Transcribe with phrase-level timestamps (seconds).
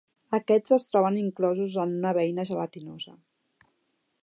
[0.35, 3.17] Aquests es troben inclosos en una beina gelatinosa.